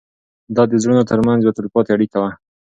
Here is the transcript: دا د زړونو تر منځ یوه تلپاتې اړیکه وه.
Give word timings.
دا 0.55 0.63
د 0.71 0.73
زړونو 0.83 1.03
تر 1.11 1.19
منځ 1.27 1.39
یوه 1.41 1.55
تلپاتې 1.57 1.89
اړیکه 1.95 2.17
وه. 2.21 2.31